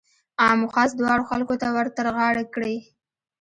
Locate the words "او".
0.63-0.69